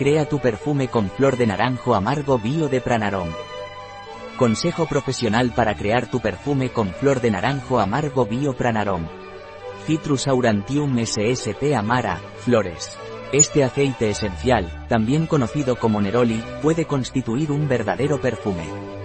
Crea 0.00 0.26
tu 0.26 0.38
perfume 0.38 0.88
con 0.88 1.10
flor 1.10 1.36
de 1.36 1.46
naranjo 1.46 1.94
amargo 1.94 2.38
bio 2.38 2.70
de 2.70 2.80
Pranarom. 2.80 3.28
Consejo 4.38 4.86
profesional 4.86 5.52
para 5.54 5.74
crear 5.74 6.10
tu 6.10 6.20
perfume 6.20 6.70
con 6.70 6.94
flor 6.94 7.20
de 7.20 7.30
naranjo 7.30 7.78
amargo 7.78 8.24
bio 8.24 8.54
Pranarom. 8.56 9.06
Citrus 9.84 10.26
aurantium 10.26 10.96
SSP 11.04 11.74
Amara, 11.76 12.18
flores. 12.38 12.96
Este 13.30 13.62
aceite 13.62 14.08
esencial, 14.08 14.86
también 14.88 15.26
conocido 15.26 15.76
como 15.76 16.00
neroli, 16.00 16.42
puede 16.62 16.86
constituir 16.86 17.52
un 17.52 17.68
verdadero 17.68 18.22
perfume. 18.22 18.99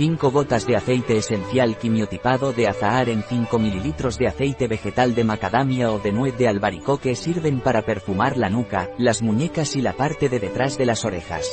5 0.00 0.30
gotas 0.30 0.66
de 0.66 0.76
aceite 0.76 1.18
esencial 1.18 1.76
quimiotipado 1.76 2.54
de 2.54 2.66
azahar 2.66 3.10
en 3.10 3.22
5 3.22 3.58
ml 3.58 4.16
de 4.18 4.28
aceite 4.28 4.66
vegetal 4.66 5.14
de 5.14 5.24
macadamia 5.24 5.92
o 5.92 5.98
de 5.98 6.10
nuez 6.10 6.38
de 6.38 6.48
albaricoque 6.48 7.14
sirven 7.14 7.60
para 7.60 7.82
perfumar 7.82 8.38
la 8.38 8.48
nuca, 8.48 8.88
las 8.96 9.20
muñecas 9.20 9.76
y 9.76 9.82
la 9.82 9.92
parte 9.92 10.30
de 10.30 10.40
detrás 10.40 10.78
de 10.78 10.86
las 10.86 11.04
orejas. 11.04 11.46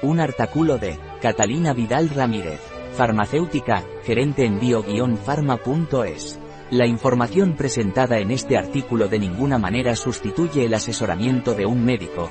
Un 0.00 0.20
artículo 0.20 0.78
de 0.78 0.98
Catalina 1.20 1.74
Vidal 1.74 2.08
Ramírez, 2.08 2.60
farmacéutica, 2.94 3.84
gerente 4.04 4.46
en 4.46 4.58
bio-pharma.es. 4.58 6.38
La 6.70 6.86
información 6.86 7.56
presentada 7.56 8.20
en 8.20 8.30
este 8.30 8.56
artículo 8.56 9.08
de 9.08 9.18
ninguna 9.18 9.58
manera 9.58 9.96
sustituye 9.96 10.64
el 10.64 10.72
asesoramiento 10.72 11.52
de 11.52 11.66
un 11.66 11.84
médico, 11.84 12.30